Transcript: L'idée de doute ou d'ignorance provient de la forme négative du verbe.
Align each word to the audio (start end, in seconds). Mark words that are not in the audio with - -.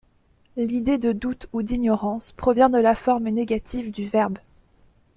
L'idée 0.57 0.97
de 0.97 1.11
doute 1.11 1.45
ou 1.53 1.61
d'ignorance 1.61 2.31
provient 2.31 2.71
de 2.71 2.79
la 2.79 2.95
forme 2.95 3.29
négative 3.29 3.91
du 3.91 4.07
verbe. 4.07 4.39